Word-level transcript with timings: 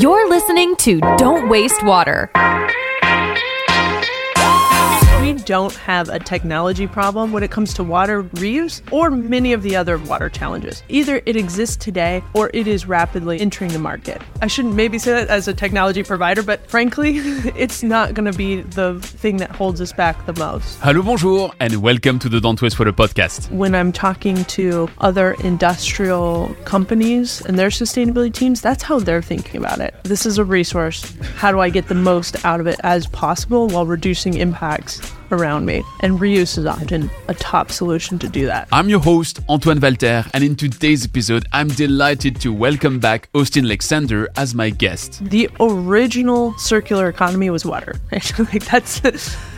You're 0.00 0.30
listening 0.30 0.76
to 0.76 0.98
Don't 1.18 1.50
Waste 1.50 1.82
Water. 1.84 2.30
Don't 5.50 5.74
have 5.74 6.08
a 6.08 6.20
technology 6.20 6.86
problem 6.86 7.32
when 7.32 7.42
it 7.42 7.50
comes 7.50 7.74
to 7.74 7.82
water 7.82 8.22
reuse 8.22 8.82
or 8.92 9.10
many 9.10 9.52
of 9.52 9.64
the 9.64 9.74
other 9.74 9.98
water 9.98 10.28
challenges. 10.28 10.84
Either 10.88 11.20
it 11.26 11.34
exists 11.34 11.74
today 11.74 12.22
or 12.34 12.52
it 12.54 12.68
is 12.68 12.86
rapidly 12.86 13.40
entering 13.40 13.72
the 13.72 13.80
market. 13.80 14.22
I 14.40 14.46
shouldn't 14.46 14.76
maybe 14.76 14.96
say 14.96 15.10
that 15.10 15.26
as 15.26 15.48
a 15.48 15.52
technology 15.52 16.04
provider, 16.04 16.44
but 16.44 16.70
frankly, 16.70 17.16
it's 17.56 17.82
not 17.82 18.14
going 18.14 18.30
to 18.30 18.38
be 18.38 18.60
the 18.60 19.00
thing 19.00 19.38
that 19.38 19.50
holds 19.50 19.80
us 19.80 19.92
back 19.92 20.24
the 20.24 20.34
most. 20.34 20.78
Hello, 20.82 21.02
bonjour, 21.02 21.52
and 21.58 21.82
welcome 21.82 22.20
to 22.20 22.28
the 22.28 22.40
Don't 22.40 22.62
Waste 22.62 22.78
Water 22.78 22.92
podcast. 22.92 23.50
When 23.50 23.74
I'm 23.74 23.90
talking 23.90 24.44
to 24.44 24.88
other 24.98 25.32
industrial 25.42 26.54
companies 26.64 27.40
and 27.40 27.58
their 27.58 27.70
sustainability 27.70 28.32
teams, 28.32 28.60
that's 28.60 28.84
how 28.84 29.00
they're 29.00 29.20
thinking 29.20 29.56
about 29.56 29.80
it. 29.80 29.96
This 30.04 30.26
is 30.26 30.38
a 30.38 30.44
resource. 30.44 31.12
How 31.34 31.50
do 31.50 31.58
I 31.58 31.70
get 31.70 31.88
the 31.88 31.96
most 31.96 32.44
out 32.44 32.60
of 32.60 32.68
it 32.68 32.78
as 32.84 33.08
possible 33.08 33.66
while 33.66 33.84
reducing 33.84 34.34
impacts 34.34 35.00
around 35.32 35.66
me. 35.66 35.82
And 36.00 36.18
reuse 36.18 36.58
is 36.58 36.66
often 36.66 37.10
a 37.28 37.34
top 37.34 37.70
solution 37.70 38.18
to 38.18 38.28
do 38.28 38.46
that. 38.46 38.68
I'm 38.72 38.88
your 38.88 39.00
host, 39.00 39.40
Antoine 39.48 39.80
Walter, 39.80 40.24
and 40.34 40.44
in 40.44 40.56
today's 40.56 41.04
episode, 41.04 41.46
I'm 41.52 41.68
delighted 41.68 42.40
to 42.42 42.52
welcome 42.52 42.98
back 42.98 43.28
Austin 43.34 43.64
Alexander 43.64 44.28
as 44.36 44.54
my 44.54 44.70
guest. 44.70 45.24
The 45.24 45.48
original 45.60 46.56
circular 46.58 47.08
economy 47.08 47.50
was 47.50 47.64
water. 47.64 47.96
like 48.12 48.64
that's 48.66 49.00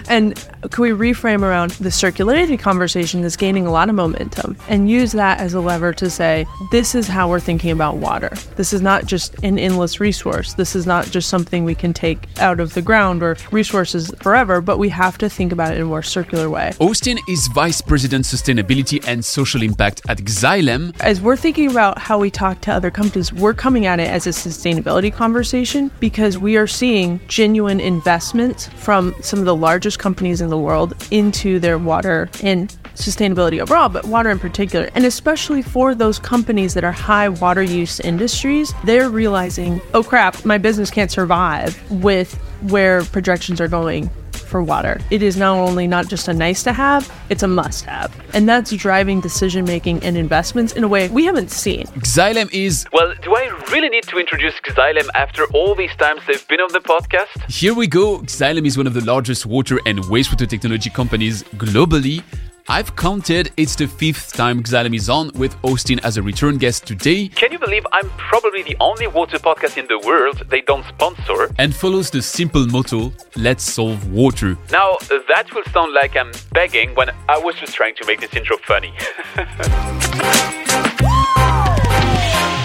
and 0.09 0.37
can 0.71 0.83
we 0.83 0.91
reframe 0.91 1.43
around 1.43 1.73
the 1.73 1.89
circularity 1.89 2.59
conversation 2.59 3.23
that's 3.23 3.37
gaining 3.37 3.67
a 3.67 3.71
lot 3.71 3.89
of 3.89 3.95
momentum 3.95 4.57
and 4.69 4.89
use 4.91 5.13
that 5.13 5.41
as 5.41 5.55
a 5.55 5.61
lever 5.61 5.93
to 5.95 6.09
say, 6.09 6.47
this 6.71 6.95
is 6.95 7.09
how 7.09 7.29
we're 7.29 7.41
thinking 7.41 7.71
about 7.71 7.97
water. 7.97 8.31
This 8.57 8.73
is 8.73 8.81
not 8.81 9.07
just 9.07 9.35
an 9.43 9.59
endless 9.59 10.01
resource. 10.01 10.55
This 10.55 10.77
is 10.77 10.87
not 10.87 11.07
just 11.07 11.29
something 11.29 11.65
we 11.65 11.75
can 11.75 11.93
take 11.93 12.29
out 12.39 12.61
of 12.61 12.75
the 12.75 12.83
ground 12.83 13.23
or 13.23 13.37
resources 13.51 14.13
forever, 14.21 14.61
but 14.61 14.79
we 14.79 14.89
have 14.89 15.19
to 15.19 15.29
think 15.29 15.53
about 15.53 15.73
it 15.73 15.77
in 15.77 15.83
a 15.83 15.87
more 15.87 16.03
circular 16.03 16.49
way. 16.49 16.73
Austin 16.79 17.19
is 17.29 17.49
Vice 17.49 17.81
President 17.81 18.25
Sustainability 18.25 19.05
and 19.07 19.25
Social 19.25 19.63
Impact 19.63 20.03
at 20.09 20.19
Xylem. 20.19 20.95
As 21.01 21.21
we're 21.21 21.37
thinking 21.37 21.71
about 21.71 21.99
how 21.99 22.19
we 22.19 22.31
talk 22.31 22.61
to 22.63 22.73
other 22.73 22.91
companies, 22.91 23.33
we're 23.33 23.55
coming 23.55 23.87
at 23.87 24.01
it 24.01 24.09
as 24.09 24.27
a 24.27 24.31
sustainability 24.31 25.13
conversation 25.13 25.91
because 26.01 26.39
we 26.39 26.57
are 26.57 26.67
seeing 26.67 27.21
genuine 27.29 27.81
investments 27.81 28.69
from 28.69 29.15
some 29.21 29.39
of 29.39 29.45
the 29.45 29.57
largest 29.57 29.99
companies 30.03 30.41
in 30.41 30.51
the 30.51 30.59
world 30.59 30.95
into 31.11 31.59
their 31.59 31.79
water 31.79 32.29
and 32.43 32.69
sustainability 32.95 33.61
overall, 33.61 33.89
but 33.89 34.05
water 34.05 34.31
in 34.31 34.39
particular. 34.39 34.91
And 34.95 35.07
especially 35.07 35.63
for 35.63 35.95
those 35.95 36.19
companies 36.19 36.75
that 36.75 36.85
are 36.85 36.93
high 36.93 37.29
water 37.29 37.63
use 37.63 38.01
industries, 38.01 38.75
they're 38.85 39.09
realizing, 39.09 39.81
oh 39.95 40.03
crap, 40.03 40.45
my 40.45 40.59
business 40.59 40.91
can't 40.91 41.11
survive 41.11 41.81
with 41.91 42.35
where 42.63 43.05
projections 43.05 43.61
are 43.61 43.69
going 43.69 44.11
for 44.53 44.63
water. 44.63 45.01
It 45.11 45.23
is 45.23 45.37
not 45.37 45.57
only 45.59 45.89
not 45.89 46.07
just 46.07 46.29
a 46.29 46.35
nice 46.35 46.63
to 46.63 46.73
have, 46.73 47.11
it's 47.31 47.43
a 47.43 47.49
must 47.49 47.85
have. 47.87 48.15
And 48.35 48.49
that's 48.49 48.71
driving 48.71 49.21
decision 49.21 49.65
making 49.65 50.05
and 50.05 50.17
investments 50.17 50.75
in 50.75 50.85
a 50.85 50.89
way 50.89 51.09
we 51.09 51.25
haven't 51.25 51.51
seen. 51.51 51.87
Xylem 52.15 52.49
is. 52.53 52.87
Well, 52.93 53.15
do 53.23 53.35
I 53.35 53.45
really 53.73 53.89
need 53.89 54.05
to 54.05 54.19
introduce 54.19 54.55
Xylem 54.61 55.09
after 55.15 55.47
all 55.55 55.75
these 55.75 55.97
times 55.97 56.21
they've 56.29 56.47
been 56.47 56.61
on 56.61 56.71
the 56.73 56.81
podcast? 56.81 57.51
Here 57.51 57.75
we 57.75 57.87
go. 57.87 58.19
Xylem 58.21 58.67
is 58.67 58.77
one 58.77 58.87
of 58.87 58.95
the 58.95 59.05
largest 59.05 59.47
water 59.47 59.81
and 59.87 59.99
wastewater 60.01 60.49
technology 60.49 60.91
companies 60.91 61.43
globally. 61.65 62.23
I've 62.69 62.95
counted, 62.95 63.51
it's 63.57 63.75
the 63.75 63.89
fifth 63.89 64.33
time 64.35 64.63
Xylem 64.63 64.95
is 64.95 65.09
on 65.09 65.31
with 65.35 65.57
Austin 65.65 65.99
as 66.01 66.17
a 66.17 66.23
return 66.23 66.59
guest 66.59 66.87
today. 66.87 67.29
Can 67.29 67.51
you 67.51 67.59
believe 67.59 67.85
I'm 67.93 68.09
probably 68.11 68.63
the 68.63 68.77
only 68.81 69.09
water 69.09 69.39
podcast 69.39 69.79
in 69.79 69.87
the 69.89 69.99
world 69.99 70.43
they 70.49 70.61
don't 70.61 70.85
sponsor? 70.87 71.53
And 71.59 71.75
follows 71.75 72.11
the 72.11 72.23
simple 72.23 72.67
motto 72.69 73.13
let's 73.37 73.65
solve 73.65 74.13
water. 74.13 74.57
Now, 74.71 74.97
that 75.29 75.53
will 75.55 75.65
sound 75.73 75.93
like 75.93 76.17
I'm 76.17 76.31
begging 76.53 76.95
when 76.95 77.11
I 77.29 77.39
was 77.39 77.57
just 77.57 77.75
trying 77.75 77.97
to 77.97 78.07
make 78.07 78.21
this 78.21 78.33
intro 78.35 78.57
funny. 78.59 78.95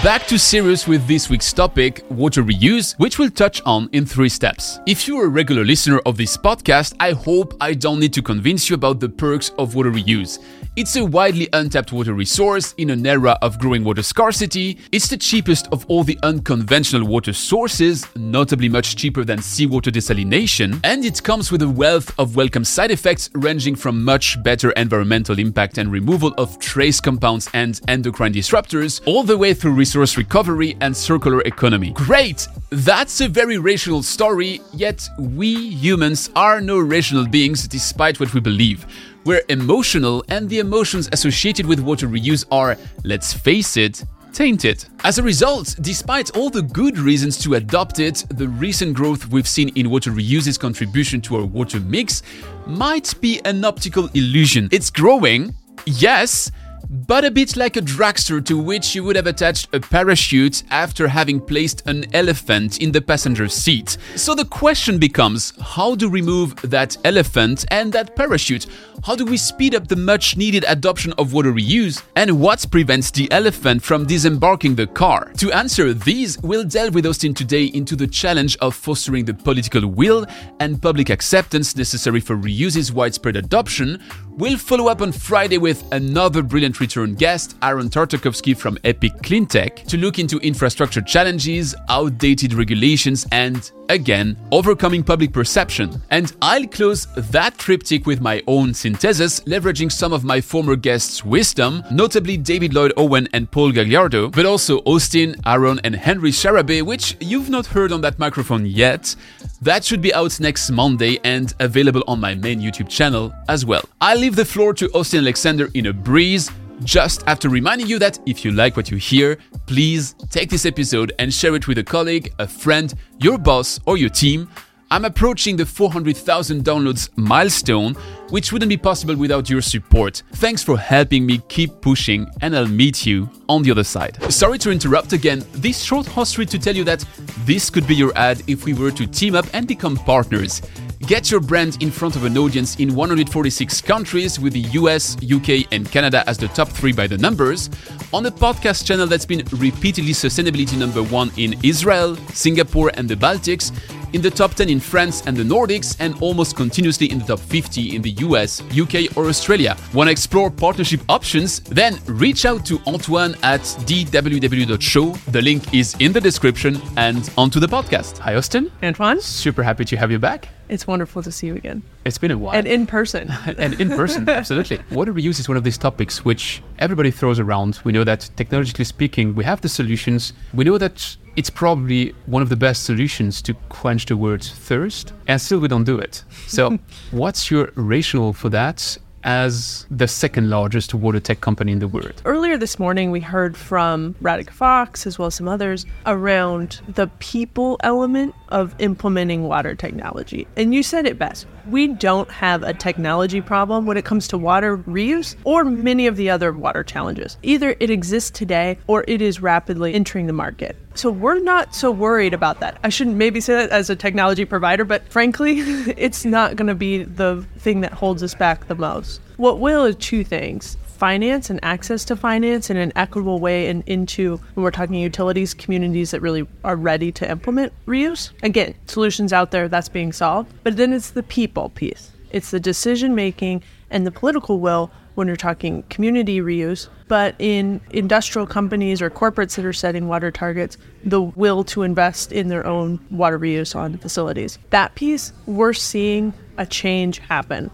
Back 0.04 0.28
to 0.28 0.38
serious 0.38 0.86
with 0.86 1.08
this 1.08 1.28
week's 1.28 1.52
topic, 1.52 2.04
water 2.08 2.44
reuse, 2.44 2.96
which 3.00 3.18
we'll 3.18 3.32
touch 3.32 3.60
on 3.66 3.88
in 3.90 4.06
three 4.06 4.28
steps. 4.28 4.78
If 4.86 5.08
you're 5.08 5.24
a 5.24 5.28
regular 5.28 5.64
listener 5.64 5.98
of 6.06 6.16
this 6.16 6.36
podcast, 6.36 6.94
I 7.00 7.10
hope 7.10 7.56
I 7.60 7.74
don't 7.74 7.98
need 7.98 8.12
to 8.12 8.22
convince 8.22 8.70
you 8.70 8.74
about 8.74 9.00
the 9.00 9.08
perks 9.08 9.48
of 9.58 9.74
water 9.74 9.90
reuse. 9.90 10.38
It's 10.76 10.94
a 10.94 11.04
widely 11.04 11.48
untapped 11.52 11.90
water 11.90 12.12
resource 12.12 12.74
in 12.78 12.90
an 12.90 13.04
era 13.04 13.36
of 13.42 13.58
growing 13.58 13.82
water 13.82 14.04
scarcity. 14.04 14.78
It's 14.92 15.08
the 15.08 15.16
cheapest 15.16 15.66
of 15.72 15.84
all 15.86 16.04
the 16.04 16.16
unconventional 16.22 17.04
water 17.04 17.32
sources, 17.32 18.06
notably 18.14 18.68
much 18.68 18.94
cheaper 18.94 19.24
than 19.24 19.42
seawater 19.42 19.90
desalination, 19.90 20.78
and 20.84 21.04
it 21.04 21.20
comes 21.24 21.50
with 21.50 21.62
a 21.62 21.68
wealth 21.68 22.16
of 22.20 22.36
welcome 22.36 22.62
side 22.62 22.92
effects 22.92 23.28
ranging 23.34 23.74
from 23.74 24.04
much 24.04 24.40
better 24.44 24.70
environmental 24.72 25.40
impact 25.40 25.78
and 25.78 25.90
removal 25.90 26.32
of 26.38 26.56
trace 26.60 27.00
compounds 27.00 27.50
and 27.52 27.80
endocrine 27.88 28.32
disruptors, 28.32 29.00
all 29.04 29.24
the 29.24 29.36
way 29.36 29.52
through 29.54 29.74
resource 29.88 30.18
recovery 30.18 30.76
and 30.82 30.94
circular 30.94 31.40
economy. 31.46 31.92
Great! 31.92 32.46
That's 32.68 33.22
a 33.22 33.28
very 33.28 33.56
rational 33.56 34.02
story, 34.02 34.60
yet 34.74 35.08
we 35.18 35.70
humans 35.70 36.28
are 36.36 36.60
no 36.60 36.78
rational 36.78 37.26
beings 37.26 37.66
despite 37.66 38.20
what 38.20 38.34
we 38.34 38.40
believe. 38.40 38.84
We're 39.24 39.40
emotional, 39.48 40.22
and 40.28 40.46
the 40.50 40.58
emotions 40.58 41.08
associated 41.10 41.64
with 41.64 41.80
water 41.80 42.06
reuse 42.06 42.44
are, 42.50 42.76
let's 43.04 43.32
face 43.32 43.78
it, 43.78 44.04
tainted. 44.34 44.84
As 45.04 45.16
a 45.16 45.22
result, 45.22 45.74
despite 45.80 46.36
all 46.36 46.50
the 46.50 46.60
good 46.60 46.98
reasons 46.98 47.38
to 47.38 47.54
adopt 47.54 47.98
it, 47.98 48.26
the 48.28 48.48
recent 48.48 48.92
growth 48.92 49.28
we've 49.28 49.48
seen 49.48 49.70
in 49.70 49.88
water 49.88 50.10
reuse's 50.10 50.58
contribution 50.58 51.22
to 51.22 51.36
our 51.36 51.46
water 51.46 51.80
mix 51.80 52.22
might 52.66 53.18
be 53.22 53.40
an 53.46 53.64
optical 53.64 54.10
illusion. 54.12 54.68
It's 54.70 54.90
growing, 54.90 55.54
yes, 55.86 56.50
but 56.88 57.24
a 57.24 57.30
bit 57.30 57.56
like 57.56 57.76
a 57.76 57.80
dragster 57.80 58.44
to 58.44 58.58
which 58.58 58.94
you 58.94 59.04
would 59.04 59.16
have 59.16 59.26
attached 59.26 59.68
a 59.74 59.80
parachute 59.80 60.62
after 60.70 61.08
having 61.08 61.40
placed 61.40 61.86
an 61.86 62.04
elephant 62.14 62.80
in 62.80 62.92
the 62.92 63.00
passenger 63.00 63.48
seat. 63.48 63.96
So 64.16 64.34
the 64.34 64.44
question 64.44 64.98
becomes 64.98 65.52
how 65.60 65.94
to 65.96 66.08
remove 66.08 66.56
that 66.62 66.96
elephant 67.04 67.64
and 67.70 67.92
that 67.92 68.16
parachute? 68.16 68.66
How 69.04 69.14
do 69.14 69.24
we 69.24 69.36
speed 69.36 69.74
up 69.74 69.86
the 69.86 69.96
much 69.96 70.36
needed 70.36 70.64
adoption 70.66 71.12
of 71.18 71.32
water 71.32 71.52
reuse? 71.52 72.02
And 72.16 72.40
what 72.40 72.66
prevents 72.70 73.10
the 73.10 73.30
elephant 73.30 73.82
from 73.82 74.06
disembarking 74.06 74.74
the 74.74 74.86
car? 74.86 75.32
To 75.38 75.52
answer 75.52 75.94
these, 75.94 76.38
we'll 76.42 76.64
delve 76.64 76.94
with 76.94 77.06
Austin 77.06 77.32
today 77.32 77.66
into 77.66 77.94
the 77.94 78.06
challenge 78.06 78.56
of 78.58 78.74
fostering 78.74 79.24
the 79.24 79.34
political 79.34 79.86
will 79.86 80.26
and 80.58 80.82
public 80.82 81.10
acceptance 81.10 81.76
necessary 81.76 82.20
for 82.20 82.36
reuse's 82.36 82.92
widespread 82.92 83.36
adoption. 83.36 84.02
We'll 84.38 84.56
follow 84.56 84.86
up 84.86 85.02
on 85.02 85.10
Friday 85.10 85.58
with 85.58 85.84
another 85.90 86.44
brilliant 86.44 86.78
return 86.78 87.16
guest, 87.16 87.56
Aaron 87.60 87.88
Tartakovsky 87.88 88.56
from 88.56 88.78
Epic 88.84 89.12
Cleantech, 89.14 89.84
to 89.88 89.96
look 89.96 90.20
into 90.20 90.38
infrastructure 90.38 91.00
challenges, 91.00 91.74
outdated 91.88 92.54
regulations, 92.54 93.26
and 93.32 93.72
again, 93.88 94.36
overcoming 94.52 95.02
public 95.02 95.32
perception. 95.32 96.00
And 96.10 96.32
I'll 96.42 96.66
close 96.66 97.06
that 97.16 97.58
triptych 97.58 98.06
with 98.06 98.20
my 98.20 98.42
own 98.46 98.74
synthesis, 98.74 99.40
leveraging 99.40 99.90
some 99.90 100.12
of 100.12 100.24
my 100.24 100.40
former 100.40 100.76
guests' 100.76 101.24
wisdom, 101.24 101.82
notably 101.90 102.36
David 102.36 102.74
Lloyd 102.74 102.92
Owen 102.96 103.28
and 103.32 103.50
Paul 103.50 103.72
Gagliardo, 103.72 104.30
but 104.30 104.46
also 104.46 104.78
Austin, 104.80 105.36
Aaron, 105.46 105.80
and 105.84 105.94
Henry 105.94 106.30
Sharabe, 106.30 106.82
which 106.82 107.16
you've 107.20 107.50
not 107.50 107.66
heard 107.66 107.92
on 107.92 108.00
that 108.02 108.18
microphone 108.18 108.66
yet. 108.66 109.14
That 109.62 109.84
should 109.84 110.00
be 110.00 110.14
out 110.14 110.38
next 110.40 110.70
Monday 110.70 111.18
and 111.24 111.52
available 111.58 112.04
on 112.06 112.20
my 112.20 112.34
main 112.34 112.60
YouTube 112.60 112.88
channel 112.88 113.32
as 113.48 113.64
well. 113.64 113.84
I'll 114.00 114.18
leave 114.18 114.36
the 114.36 114.44
floor 114.44 114.74
to 114.74 114.88
Austin 114.92 115.20
Alexander 115.20 115.68
in 115.74 115.86
a 115.86 115.92
breeze 115.92 116.50
just 116.84 117.22
after 117.26 117.48
reminding 117.48 117.86
you 117.86 117.98
that 117.98 118.18
if 118.26 118.44
you 118.44 118.52
like 118.52 118.76
what 118.76 118.90
you 118.90 118.96
hear, 118.96 119.38
please 119.66 120.14
take 120.30 120.50
this 120.50 120.66
episode 120.66 121.12
and 121.18 121.32
share 121.32 121.54
it 121.54 121.66
with 121.66 121.78
a 121.78 121.84
colleague, 121.84 122.32
a 122.38 122.46
friend, 122.46 122.94
your 123.18 123.38
boss, 123.38 123.80
or 123.86 123.96
your 123.96 124.10
team. 124.10 124.48
I'm 124.90 125.04
approaching 125.04 125.56
the 125.56 125.66
400,000 125.66 126.64
downloads 126.64 127.10
milestone, 127.16 127.94
which 128.30 128.52
wouldn't 128.52 128.70
be 128.70 128.78
possible 128.78 129.14
without 129.16 129.50
your 129.50 129.60
support. 129.60 130.22
Thanks 130.36 130.62
for 130.62 130.78
helping 130.78 131.26
me 131.26 131.42
keep 131.48 131.82
pushing, 131.82 132.26
and 132.40 132.56
I'll 132.56 132.66
meet 132.66 133.04
you 133.04 133.28
on 133.50 133.62
the 133.62 133.70
other 133.70 133.84
side. 133.84 134.16
Sorry 134.32 134.56
to 134.58 134.70
interrupt 134.70 135.12
again, 135.12 135.44
this 135.52 135.82
short 135.82 136.06
history 136.06 136.46
to 136.46 136.58
tell 136.58 136.74
you 136.74 136.84
that 136.84 137.04
this 137.44 137.68
could 137.68 137.86
be 137.86 137.96
your 137.96 138.16
ad 138.16 138.42
if 138.46 138.64
we 138.64 138.72
were 138.72 138.90
to 138.92 139.06
team 139.06 139.34
up 139.34 139.46
and 139.52 139.68
become 139.68 139.96
partners. 139.96 140.62
Get 141.06 141.30
your 141.30 141.40
brand 141.40 141.80
in 141.80 141.90
front 141.92 142.16
of 142.16 142.24
an 142.24 142.36
audience 142.36 142.76
in 142.76 142.94
146 142.94 143.80
countries 143.82 144.40
with 144.40 144.52
the 144.52 144.60
US, 144.80 145.16
UK, 145.22 145.72
and 145.72 145.88
Canada 145.90 146.24
as 146.28 146.36
the 146.36 146.48
top 146.48 146.68
three 146.68 146.92
by 146.92 147.06
the 147.06 147.16
numbers, 147.16 147.70
on 148.12 148.26
a 148.26 148.30
podcast 148.30 148.84
channel 148.84 149.06
that's 149.06 149.24
been 149.24 149.44
repeatedly 149.52 150.12
sustainability 150.12 150.76
number 150.76 151.02
one 151.04 151.30
in 151.36 151.54
Israel, 151.62 152.16
Singapore, 152.34 152.90
and 152.94 153.08
the 153.08 153.14
Baltics, 153.14 153.72
in 154.12 154.22
the 154.22 154.30
top 154.30 154.54
10 154.54 154.68
in 154.68 154.80
France 154.80 155.22
and 155.26 155.36
the 155.36 155.42
Nordics, 155.44 155.96
and 156.00 156.20
almost 156.20 156.56
continuously 156.56 157.10
in 157.12 157.20
the 157.20 157.24
top 157.26 157.38
50 157.38 157.94
in 157.94 158.02
the 158.02 158.10
US, 158.26 158.60
UK, 158.76 159.16
or 159.16 159.28
Australia. 159.28 159.76
Want 159.94 160.08
to 160.08 160.12
explore 160.12 160.50
partnership 160.50 161.00
options? 161.08 161.60
Then 161.60 162.00
reach 162.06 162.44
out 162.44 162.66
to 162.66 162.80
Antoine 162.86 163.36
at 163.44 163.60
dww.show. 163.60 165.12
The 165.30 165.42
link 165.42 165.72
is 165.72 165.94
in 166.00 166.12
the 166.12 166.20
description 166.20 166.80
and 166.96 167.30
onto 167.38 167.60
the 167.60 167.68
podcast. 167.68 168.18
Hi, 168.18 168.34
Austin. 168.34 168.72
Antoine, 168.82 169.20
Super 169.20 169.62
happy 169.62 169.84
to 169.84 169.96
have 169.96 170.10
you 170.10 170.18
back. 170.18 170.48
It's 170.68 170.86
wonderful 170.86 171.22
to 171.22 171.30
see 171.32 171.46
you 171.46 171.54
again 171.56 171.82
It's 172.04 172.18
been 172.18 172.30
a 172.30 172.38
while. 172.38 172.54
and 172.54 172.66
in 172.66 172.86
person. 172.86 173.30
and 173.58 173.80
in 173.80 173.88
person, 173.90 174.28
absolutely. 174.28 174.78
Water 174.90 175.12
reuse 175.12 175.38
is 175.40 175.48
one 175.48 175.56
of 175.56 175.64
these 175.64 175.78
topics 175.78 176.24
which 176.24 176.62
everybody 176.78 177.10
throws 177.10 177.38
around. 177.40 177.80
We 177.84 177.92
know 177.92 178.04
that 178.04 178.30
technologically 178.36 178.84
speaking, 178.84 179.34
we 179.34 179.44
have 179.44 179.60
the 179.60 179.68
solutions. 179.68 180.32
We 180.54 180.64
know 180.64 180.78
that 180.78 181.16
it's 181.36 181.50
probably 181.50 182.14
one 182.26 182.42
of 182.42 182.48
the 182.48 182.56
best 182.56 182.84
solutions 182.84 183.40
to 183.42 183.54
quench 183.68 184.06
the 184.06 184.16
world's 184.16 184.50
thirst, 184.50 185.12
and 185.26 185.40
still 185.40 185.60
we 185.60 185.68
don't 185.68 185.84
do 185.84 185.98
it. 185.98 186.24
So, 186.46 186.78
what's 187.12 187.50
your 187.50 187.70
rationale 187.76 188.32
for 188.32 188.48
that? 188.50 188.98
As 189.28 189.84
the 189.90 190.08
second 190.08 190.48
largest 190.48 190.94
water 190.94 191.20
tech 191.20 191.42
company 191.42 191.72
in 191.72 191.80
the 191.80 191.86
world. 191.86 192.22
Earlier 192.24 192.56
this 192.56 192.78
morning, 192.78 193.10
we 193.10 193.20
heard 193.20 193.58
from 193.58 194.14
Radhika 194.22 194.48
Fox 194.48 195.06
as 195.06 195.18
well 195.18 195.26
as 195.26 195.34
some 195.34 195.46
others 195.46 195.84
around 196.06 196.80
the 196.88 197.08
people 197.18 197.78
element 197.82 198.34
of 198.48 198.74
implementing 198.78 199.42
water 199.42 199.74
technology. 199.74 200.46
And 200.56 200.74
you 200.74 200.82
said 200.82 201.04
it 201.04 201.18
best. 201.18 201.46
We 201.68 201.88
don't 201.88 202.30
have 202.30 202.62
a 202.62 202.72
technology 202.72 203.42
problem 203.42 203.84
when 203.84 203.98
it 203.98 204.04
comes 204.06 204.26
to 204.28 204.38
water 204.38 204.78
reuse 204.78 205.36
or 205.44 205.64
many 205.64 206.06
of 206.06 206.16
the 206.16 206.30
other 206.30 206.50
water 206.50 206.82
challenges. 206.82 207.36
Either 207.42 207.76
it 207.78 207.90
exists 207.90 208.30
today 208.30 208.78
or 208.86 209.04
it 209.06 209.20
is 209.20 209.42
rapidly 209.42 209.92
entering 209.92 210.26
the 210.28 210.32
market. 210.32 210.76
So 210.94 211.10
we're 211.10 211.40
not 211.40 211.74
so 211.74 211.90
worried 211.90 212.32
about 212.32 212.60
that. 212.60 212.78
I 212.82 212.88
shouldn't 212.88 213.16
maybe 213.16 213.40
say 213.40 213.54
that 213.54 213.70
as 213.70 213.90
a 213.90 213.96
technology 213.96 214.46
provider, 214.46 214.84
but 214.84 215.06
frankly, 215.08 215.58
it's 215.60 216.24
not 216.24 216.56
going 216.56 216.68
to 216.68 216.74
be 216.74 217.02
the 217.02 217.44
thing 217.58 217.82
that 217.82 217.92
holds 217.92 218.22
us 218.22 218.34
back 218.34 218.66
the 218.68 218.74
most. 218.74 219.20
What 219.36 219.60
will 219.60 219.84
is 219.84 219.96
two 219.96 220.24
things 220.24 220.78
finance 220.98 221.48
and 221.48 221.60
access 221.62 222.04
to 222.04 222.16
finance 222.16 222.70
in 222.70 222.76
an 222.76 222.92
equitable 222.96 223.38
way 223.38 223.68
and 223.68 223.84
into 223.86 224.36
when 224.54 224.64
we're 224.64 224.70
talking 224.70 224.96
utilities 224.96 225.54
communities 225.54 226.10
that 226.10 226.20
really 226.20 226.46
are 226.64 226.76
ready 226.76 227.12
to 227.12 227.30
implement 227.30 227.72
reuse. 227.86 228.32
Again 228.42 228.74
solutions 228.86 229.32
out 229.32 229.52
there 229.52 229.68
that's 229.68 229.88
being 229.88 230.12
solved. 230.12 230.52
But 230.64 230.76
then 230.76 230.92
it's 230.92 231.10
the 231.10 231.22
people 231.22 231.70
piece. 231.70 232.10
It's 232.30 232.50
the 232.50 232.60
decision 232.60 233.14
making 233.14 233.62
and 233.90 234.06
the 234.06 234.10
political 234.10 234.58
will 234.60 234.90
when 235.14 235.26
you're 235.26 235.36
talking 235.36 235.82
community 235.84 236.40
reuse. 236.40 236.88
But 237.06 237.34
in 237.38 237.80
industrial 237.90 238.46
companies 238.46 239.00
or 239.00 239.08
corporates 239.08 239.56
that 239.56 239.64
are 239.64 239.72
setting 239.72 240.08
water 240.08 240.30
targets 240.30 240.76
the 241.04 241.22
will 241.22 241.64
to 241.64 241.82
invest 241.82 242.32
in 242.32 242.48
their 242.48 242.66
own 242.66 243.00
water 243.10 243.38
reuse 243.38 243.74
on 243.74 243.96
facilities. 243.98 244.58
That 244.70 244.94
piece 244.96 245.32
we're 245.46 245.72
seeing 245.72 246.34
a 246.58 246.66
change 246.66 247.18
happen 247.18 247.70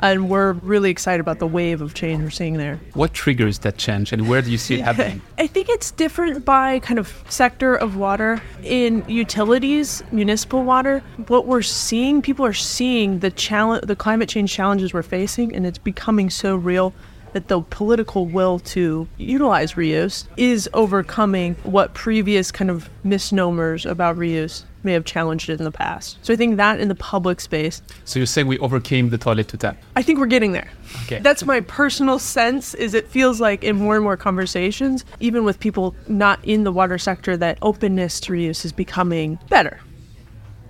and 0.00 0.28
we're 0.28 0.52
really 0.52 0.90
excited 0.90 1.20
about 1.20 1.38
the 1.38 1.46
wave 1.46 1.80
of 1.80 1.94
change 1.94 2.22
we're 2.22 2.30
seeing 2.30 2.54
there. 2.54 2.80
What 2.94 3.12
triggers 3.12 3.60
that 3.60 3.78
change 3.78 4.12
and 4.12 4.28
where 4.28 4.42
do 4.42 4.50
you 4.50 4.58
see 4.58 4.76
it 4.76 4.80
happening? 4.84 5.22
I 5.38 5.46
think 5.46 5.68
it's 5.68 5.90
different 5.90 6.44
by 6.44 6.78
kind 6.80 6.98
of 6.98 7.24
sector 7.28 7.74
of 7.74 7.96
water. 7.96 8.42
In 8.62 9.04
utilities, 9.08 10.02
municipal 10.12 10.64
water, 10.64 11.02
what 11.28 11.46
we're 11.46 11.62
seeing, 11.62 12.22
people 12.22 12.44
are 12.44 12.52
seeing 12.52 13.20
the 13.20 13.30
challenge, 13.30 13.86
the 13.86 13.96
climate 13.96 14.28
change 14.28 14.52
challenges 14.52 14.92
we're 14.92 15.02
facing, 15.02 15.54
and 15.54 15.66
it's 15.66 15.78
becoming 15.78 16.30
so 16.30 16.56
real 16.56 16.92
that 17.34 17.48
the 17.48 17.60
political 17.60 18.26
will 18.26 18.60
to 18.60 19.06
utilize 19.18 19.74
reuse 19.74 20.26
is 20.36 20.70
overcoming 20.72 21.56
what 21.64 21.92
previous 21.92 22.50
kind 22.50 22.70
of 22.70 22.88
misnomers 23.02 23.84
about 23.84 24.16
reuse 24.16 24.64
may 24.84 24.92
have 24.92 25.04
challenged 25.04 25.48
it 25.48 25.58
in 25.58 25.64
the 25.64 25.72
past. 25.72 26.18
So 26.22 26.32
I 26.32 26.36
think 26.36 26.56
that 26.58 26.78
in 26.78 26.88
the 26.88 26.94
public 26.94 27.40
space, 27.40 27.82
So 28.04 28.18
you're 28.18 28.26
saying 28.26 28.46
we 28.46 28.58
overcame 28.58 29.10
the 29.10 29.18
toilet 29.18 29.48
to 29.48 29.56
tap. 29.56 29.76
I 29.96 30.02
think 30.02 30.18
we're 30.18 30.26
getting 30.26 30.52
there. 30.52 30.70
Okay. 31.04 31.18
That's 31.20 31.44
my 31.44 31.60
personal 31.60 32.18
sense 32.18 32.74
is 32.74 32.94
it 32.94 33.08
feels 33.08 33.40
like 33.40 33.64
in 33.64 33.76
more 33.76 33.96
and 33.96 34.04
more 34.04 34.16
conversations, 34.16 35.04
even 35.20 35.44
with 35.44 35.58
people 35.58 35.96
not 36.06 36.38
in 36.44 36.64
the 36.64 36.72
water 36.72 36.98
sector, 36.98 37.36
that 37.38 37.58
openness 37.62 38.20
to 38.20 38.32
reuse 38.32 38.64
is 38.64 38.72
becoming 38.72 39.38
better. 39.48 39.80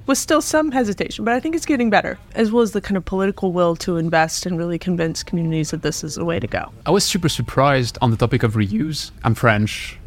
With 0.06 0.18
still 0.18 0.42
some 0.42 0.70
hesitation, 0.70 1.24
but 1.24 1.32
I 1.32 1.40
think 1.40 1.54
it's 1.54 1.64
getting 1.64 1.88
better, 1.88 2.18
as 2.34 2.52
well 2.52 2.62
as 2.62 2.72
the 2.72 2.82
kind 2.82 2.98
of 2.98 3.06
political 3.06 3.52
will 3.52 3.74
to 3.76 3.96
invest 3.96 4.44
and 4.44 4.58
really 4.58 4.78
convince 4.78 5.22
communities 5.22 5.70
that 5.70 5.80
this 5.80 6.04
is 6.04 6.16
the 6.16 6.26
way 6.26 6.38
to 6.38 6.46
go. 6.46 6.72
I 6.84 6.90
was 6.90 7.04
super 7.04 7.30
surprised 7.30 7.96
on 8.02 8.10
the 8.10 8.16
topic 8.18 8.42
of 8.42 8.52
reuse. 8.52 9.12
I'm 9.24 9.34
French. 9.34 9.98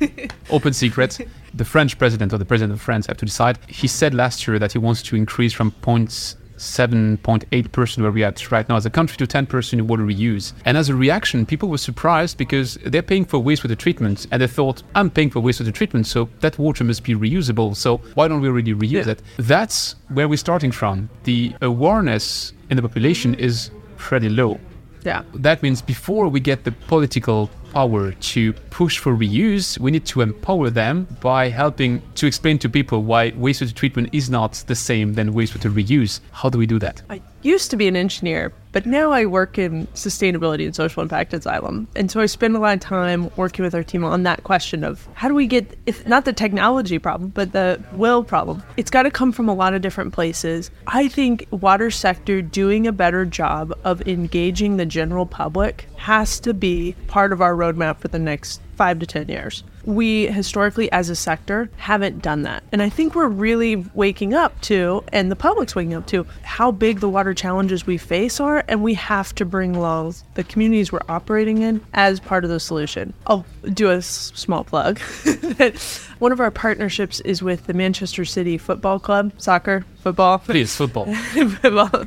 Open 0.50 0.72
secret. 0.72 1.18
The 1.52 1.64
French 1.64 1.98
president 1.98 2.32
or 2.32 2.38
the 2.38 2.46
president 2.46 2.72
of 2.72 2.80
France 2.80 3.06
have 3.06 3.18
to 3.18 3.26
decide. 3.26 3.58
He 3.68 3.86
said 3.86 4.14
last 4.14 4.46
year 4.46 4.58
that 4.58 4.72
he 4.72 4.78
wants 4.78 5.02
to 5.02 5.16
increase 5.16 5.52
from 5.52 5.72
0.7, 5.82 6.36
0.8% 6.64 7.98
where 8.02 8.10
we're 8.10 8.26
at 8.26 8.50
right 8.50 8.68
now 8.68 8.76
as 8.76 8.86
a 8.86 8.90
country 8.90 9.16
to 9.18 9.26
10% 9.26 9.72
in 9.72 9.86
water 9.86 10.02
reuse. 10.04 10.52
And 10.64 10.76
as 10.76 10.88
a 10.88 10.94
reaction, 10.94 11.46
people 11.46 11.68
were 11.68 11.78
surprised 11.78 12.38
because 12.38 12.74
they're 12.84 13.02
paying 13.02 13.24
for 13.24 13.38
wastewater 13.38 13.76
treatment 13.78 14.26
and 14.30 14.40
they 14.42 14.46
thought, 14.46 14.82
I'm 14.94 15.10
paying 15.10 15.30
for 15.30 15.40
wastewater 15.40 15.72
treatment, 15.74 16.06
so 16.06 16.28
that 16.40 16.58
water 16.58 16.84
must 16.84 17.04
be 17.04 17.14
reusable. 17.14 17.76
So 17.76 17.98
why 18.14 18.28
don't 18.28 18.40
we 18.40 18.48
really 18.48 18.74
reuse 18.74 19.06
Yeah. 19.06 19.12
it? 19.12 19.22
That's 19.38 19.96
where 20.08 20.28
we're 20.28 20.36
starting 20.36 20.72
from. 20.72 21.08
The 21.24 21.54
awareness 21.62 22.52
in 22.70 22.76
the 22.76 22.82
population 22.82 23.34
is 23.34 23.70
pretty 23.96 24.28
low. 24.28 24.58
Yeah. 25.04 25.22
That 25.34 25.62
means 25.62 25.82
before 25.82 26.28
we 26.28 26.40
get 26.40 26.64
the 26.64 26.72
political 26.72 27.50
power 27.74 28.12
to 28.12 28.52
push 28.70 28.98
for 28.98 29.16
reuse, 29.16 29.78
we 29.80 29.90
need 29.90 30.06
to 30.06 30.20
empower 30.20 30.70
them 30.70 31.08
by 31.20 31.48
helping 31.48 32.00
to 32.14 32.24
explain 32.24 32.56
to 32.60 32.68
people 32.68 33.02
why 33.02 33.32
wastewater 33.32 33.74
treatment 33.74 34.08
is 34.12 34.30
not 34.30 34.52
the 34.68 34.76
same 34.76 35.14
than 35.14 35.34
wastewater 35.34 35.72
reuse. 35.72 36.20
How 36.30 36.48
do 36.48 36.56
we 36.56 36.66
do 36.66 36.78
that? 36.78 37.02
I 37.10 37.20
used 37.44 37.70
to 37.70 37.76
be 37.76 37.86
an 37.86 37.96
engineer, 37.96 38.52
but 38.72 38.86
now 38.86 39.12
I 39.12 39.26
work 39.26 39.58
in 39.58 39.86
sustainability 39.88 40.64
and 40.64 40.74
social 40.74 41.02
impact 41.02 41.34
at 41.34 41.42
Xylem. 41.42 41.86
And 41.94 42.10
so 42.10 42.20
I 42.20 42.26
spend 42.26 42.56
a 42.56 42.58
lot 42.58 42.74
of 42.74 42.80
time 42.80 43.30
working 43.36 43.64
with 43.64 43.74
our 43.74 43.82
team 43.82 44.04
on 44.04 44.22
that 44.24 44.42
question 44.44 44.82
of 44.82 45.06
how 45.14 45.28
do 45.28 45.34
we 45.34 45.46
get, 45.46 45.78
if 45.86 46.06
not 46.06 46.24
the 46.24 46.32
technology 46.32 46.98
problem, 46.98 47.30
but 47.30 47.52
the 47.52 47.82
will 47.92 48.24
problem. 48.24 48.62
It's 48.76 48.90
got 48.90 49.04
to 49.04 49.10
come 49.10 49.30
from 49.30 49.48
a 49.48 49.54
lot 49.54 49.74
of 49.74 49.82
different 49.82 50.12
places. 50.12 50.70
I 50.86 51.08
think 51.08 51.46
water 51.50 51.90
sector 51.90 52.42
doing 52.42 52.86
a 52.86 52.92
better 52.92 53.24
job 53.24 53.72
of 53.84 54.06
engaging 54.08 54.76
the 54.76 54.86
general 54.86 55.26
public 55.26 55.86
has 55.96 56.40
to 56.40 56.54
be 56.54 56.96
part 57.06 57.32
of 57.32 57.40
our 57.40 57.54
roadmap 57.54 57.98
for 57.98 58.08
the 58.08 58.18
next 58.18 58.60
five 58.76 58.98
to 58.98 59.06
10 59.06 59.28
years. 59.28 59.64
We 59.86 60.26
historically, 60.28 60.90
as 60.92 61.10
a 61.10 61.16
sector, 61.16 61.68
haven't 61.76 62.22
done 62.22 62.42
that. 62.42 62.64
And 62.72 62.82
I 62.82 62.88
think 62.88 63.14
we're 63.14 63.28
really 63.28 63.76
waking 63.94 64.34
up 64.34 64.58
to, 64.62 65.04
and 65.12 65.30
the 65.30 65.36
public's 65.36 65.74
waking 65.74 65.94
up 65.94 66.06
to, 66.08 66.26
how 66.42 66.70
big 66.70 67.00
the 67.00 67.08
water 67.08 67.34
challenges 67.34 67.86
we 67.86 67.98
face 67.98 68.40
are. 68.40 68.64
And 68.68 68.82
we 68.82 68.94
have 68.94 69.34
to 69.36 69.44
bring 69.44 69.76
along 69.76 70.14
the 70.34 70.44
communities 70.44 70.90
we're 70.92 71.00
operating 71.08 71.62
in 71.62 71.80
as 71.94 72.20
part 72.20 72.44
of 72.44 72.50
the 72.50 72.60
solution. 72.60 73.12
I'll 73.26 73.44
do 73.72 73.90
a 73.90 73.96
s- 73.96 74.32
small 74.34 74.64
plug. 74.64 74.98
One 76.18 76.32
of 76.32 76.40
our 76.40 76.50
partnerships 76.50 77.20
is 77.20 77.42
with 77.42 77.66
the 77.66 77.74
Manchester 77.74 78.24
City 78.24 78.56
Football 78.58 78.98
Club, 78.98 79.32
soccer, 79.38 79.84
football. 80.04 80.38
Please, 80.38 80.76
football. 80.76 81.06
Well, 81.64 82.04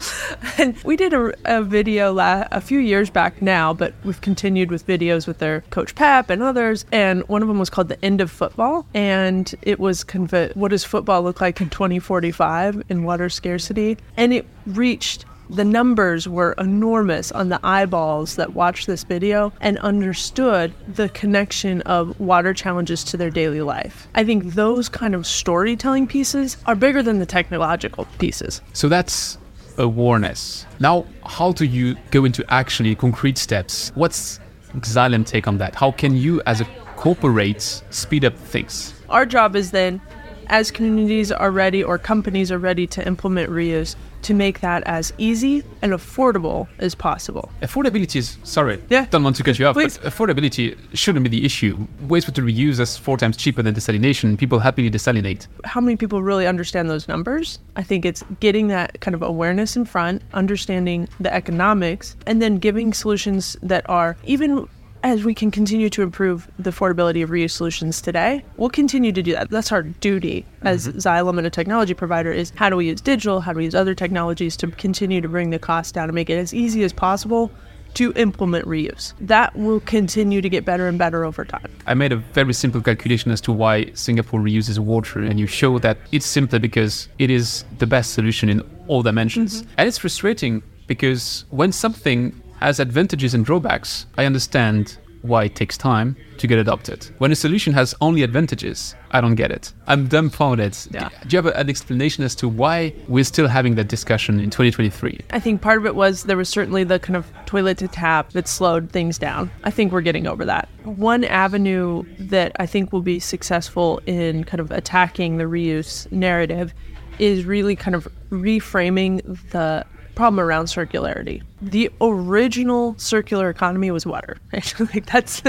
and 0.57 0.77
we 0.83 0.95
did 0.95 1.13
a, 1.13 1.33
a 1.45 1.63
video 1.63 2.13
la- 2.13 2.45
a 2.51 2.61
few 2.61 2.79
years 2.79 3.09
back 3.09 3.41
now, 3.41 3.73
but 3.73 3.93
we've 4.05 4.21
continued 4.21 4.69
with 4.71 4.85
videos 4.87 5.27
with 5.27 5.39
their 5.39 5.61
coach 5.71 5.95
Pep 5.95 6.29
and 6.29 6.41
others. 6.43 6.85
And 6.91 7.27
one 7.27 7.41
of 7.41 7.47
them 7.47 7.59
was 7.59 7.69
called 7.69 7.89
"The 7.89 8.03
End 8.05 8.21
of 8.21 8.29
Football," 8.31 8.85
and 8.93 9.53
it 9.63 9.79
was 9.79 10.03
conv- 10.03 10.55
what 10.55 10.69
does 10.69 10.83
football 10.83 11.21
look 11.23 11.41
like 11.41 11.59
in 11.59 11.69
2045 11.69 12.83
in 12.87 13.03
water 13.03 13.29
scarcity, 13.29 13.97
and 14.15 14.31
it 14.33 14.45
reached. 14.67 15.25
The 15.49 15.63
numbers 15.63 16.27
were 16.27 16.53
enormous 16.57 17.31
on 17.31 17.47
the 17.47 17.59
eyeballs 17.63 18.35
that 18.35 18.53
watched 18.53 18.85
this 18.85 19.05
video 19.05 19.53
and 19.61 19.77
understood 19.79 20.73
the 20.87 21.07
connection 21.09 21.81
of 21.83 22.19
water 22.19 22.53
challenges 22.53 23.03
to 23.05 23.17
their 23.17 23.29
daily 23.29 23.61
life. 23.61 24.07
I 24.13 24.25
think 24.25 24.55
those 24.55 24.89
kind 24.89 25.15
of 25.15 25.25
storytelling 25.25 26.07
pieces 26.07 26.57
are 26.65 26.75
bigger 26.75 27.01
than 27.01 27.19
the 27.19 27.25
technological 27.25 28.05
pieces. 28.19 28.61
So 28.73 28.89
that's 28.89 29.37
awareness. 29.77 30.65
Now, 30.79 31.05
how 31.25 31.53
do 31.53 31.65
you 31.65 31.95
go 32.11 32.25
into 32.25 32.43
actually 32.49 32.93
concrete 32.95 33.37
steps? 33.37 33.91
What's 33.95 34.39
Xylem 34.75 35.25
take 35.25 35.47
on 35.47 35.59
that? 35.59 35.75
How 35.75 35.91
can 35.91 36.15
you, 36.15 36.41
as 36.45 36.59
a 36.59 36.65
corporate, 36.97 37.61
speed 37.89 38.25
up 38.25 38.35
things? 38.35 38.93
Our 39.09 39.25
job 39.25 39.55
is 39.55 39.71
then, 39.71 40.01
as 40.47 40.71
communities 40.71 41.31
are 41.31 41.51
ready 41.51 41.83
or 41.83 41.97
companies 41.97 42.51
are 42.51 42.57
ready 42.57 42.87
to 42.87 43.05
implement 43.05 43.49
reuse, 43.49 43.95
to 44.23 44.33
make 44.33 44.59
that 44.61 44.83
as 44.85 45.13
easy 45.17 45.63
and 45.81 45.93
affordable 45.93 46.67
as 46.79 46.95
possible. 46.95 47.51
Affordability 47.61 48.17
is 48.17 48.37
sorry. 48.43 48.81
Yeah. 48.89 49.05
Don't 49.09 49.23
want 49.23 49.35
to 49.37 49.43
cut 49.43 49.59
you 49.59 49.67
off, 49.67 49.75
Please. 49.75 49.97
but 49.97 50.11
affordability 50.11 50.77
shouldn't 50.93 51.23
be 51.23 51.29
the 51.29 51.45
issue. 51.45 51.77
Wastewater 52.07 52.43
reuse 52.43 52.79
is 52.79 52.97
four 52.97 53.17
times 53.17 53.37
cheaper 53.37 53.61
than 53.61 53.73
desalination. 53.75 54.37
People 54.37 54.59
happily 54.59 54.89
desalinate. 54.89 55.47
How 55.63 55.81
many 55.81 55.95
people 55.95 56.21
really 56.23 56.47
understand 56.47 56.89
those 56.89 57.07
numbers? 57.07 57.59
I 57.75 57.83
think 57.83 58.05
it's 58.05 58.23
getting 58.39 58.67
that 58.67 58.99
kind 59.01 59.15
of 59.15 59.21
awareness 59.21 59.75
in 59.75 59.85
front, 59.85 60.21
understanding 60.33 61.07
the 61.19 61.33
economics, 61.33 62.15
and 62.25 62.41
then 62.41 62.57
giving 62.57 62.93
solutions 62.93 63.57
that 63.61 63.87
are 63.89 64.17
even 64.25 64.67
as 65.03 65.23
we 65.23 65.33
can 65.33 65.51
continue 65.51 65.89
to 65.89 66.01
improve 66.01 66.49
the 66.59 66.71
affordability 66.71 67.23
of 67.23 67.29
reuse 67.29 67.51
solutions 67.51 68.01
today, 68.01 68.43
we'll 68.57 68.69
continue 68.69 69.11
to 69.11 69.23
do 69.23 69.33
that. 69.33 69.49
That's 69.49 69.71
our 69.71 69.83
duty 69.83 70.45
as 70.63 70.87
mm-hmm. 70.87 70.97
Xylem 70.97 71.37
and 71.37 71.47
a 71.47 71.49
technology 71.49 71.93
provider 71.93 72.31
is 72.31 72.51
how 72.55 72.69
do 72.69 72.75
we 72.75 72.87
use 72.87 73.01
digital, 73.01 73.41
how 73.41 73.53
do 73.53 73.57
we 73.57 73.65
use 73.65 73.75
other 73.75 73.95
technologies 73.95 74.57
to 74.57 74.67
continue 74.67 75.21
to 75.21 75.29
bring 75.29 75.49
the 75.49 75.59
cost 75.59 75.93
down 75.93 76.05
and 76.05 76.15
make 76.15 76.29
it 76.29 76.37
as 76.37 76.53
easy 76.53 76.83
as 76.83 76.93
possible 76.93 77.51
to 77.93 78.13
implement 78.15 78.65
reuse. 78.65 79.13
That 79.19 79.55
will 79.55 79.79
continue 79.79 80.41
to 80.41 80.49
get 80.49 80.65
better 80.65 80.87
and 80.87 80.99
better 80.99 81.25
over 81.25 81.43
time. 81.43 81.65
I 81.87 81.95
made 81.95 82.11
a 82.11 82.17
very 82.17 82.53
simple 82.53 82.81
calculation 82.81 83.31
as 83.31 83.41
to 83.41 83.51
why 83.51 83.91
Singapore 83.93 84.39
reuses 84.39 84.77
water, 84.77 85.19
and 85.21 85.39
you 85.39 85.47
show 85.47 85.79
that 85.79 85.97
it's 86.11 86.25
simply 86.25 86.59
because 86.59 87.07
it 87.17 87.31
is 87.31 87.65
the 87.79 87.87
best 87.87 88.13
solution 88.13 88.49
in 88.49 88.61
all 88.87 89.01
dimensions. 89.01 89.61
Mm-hmm. 89.61 89.71
And 89.77 89.87
it's 89.87 89.97
frustrating 89.97 90.61
because 90.85 91.45
when 91.49 91.71
something 91.71 92.39
has 92.59 92.79
advantages 92.79 93.33
and 93.33 93.45
drawbacks, 93.45 94.05
I 94.17 94.25
understand 94.25 94.97
why 95.21 95.45
it 95.45 95.55
takes 95.55 95.77
time 95.77 96.15
to 96.37 96.47
get 96.47 96.59
adopted. 96.59 97.09
When 97.17 97.31
a 97.31 97.35
solution 97.35 97.73
has 97.73 97.93
only 98.01 98.23
advantages, 98.23 98.95
I 99.11 99.21
don't 99.21 99.35
get 99.35 99.51
it. 99.51 99.73
I'm 99.87 100.07
dumbfounded. 100.07 100.77
Yeah. 100.91 101.09
Do 101.27 101.35
you 101.35 101.41
have 101.41 101.53
an 101.53 101.69
explanation 101.69 102.23
as 102.23 102.35
to 102.35 102.47
why 102.47 102.93
we're 103.07 103.23
still 103.23 103.47
having 103.47 103.75
that 103.75 103.87
discussion 103.87 104.39
in 104.39 104.49
2023? 104.49 105.19
I 105.31 105.39
think 105.39 105.61
part 105.61 105.79
of 105.79 105.85
it 105.85 105.95
was 105.95 106.23
there 106.23 106.37
was 106.37 106.49
certainly 106.49 106.83
the 106.83 106.99
kind 106.99 107.15
of 107.15 107.31
toilet 107.45 107.77
to 107.79 107.87
tap 107.87 108.31
that 108.31 108.47
slowed 108.47 108.91
things 108.91 109.17
down. 109.17 109.51
I 109.63 109.71
think 109.71 109.91
we're 109.91 110.01
getting 110.01 110.27
over 110.27 110.45
that. 110.45 110.69
One 110.83 111.23
avenue 111.23 112.03
that 112.19 112.53
I 112.59 112.65
think 112.65 112.93
will 112.93 113.01
be 113.01 113.19
successful 113.19 114.01
in 114.05 114.43
kind 114.43 114.61
of 114.61 114.71
attacking 114.71 115.37
the 115.37 115.45
reuse 115.45 116.09
narrative 116.11 116.73
is 117.19 117.45
really 117.45 117.75
kind 117.75 117.95
of 117.95 118.07
reframing 118.29 119.21
the 119.51 119.85
problem 120.15 120.39
around 120.39 120.65
circularity. 120.65 121.41
The 121.61 121.89
original 122.01 122.97
circular 122.97 123.49
economy 123.49 123.91
was 123.91 124.05
water. 124.05 124.37
like 124.79 125.05
that's 125.05 125.41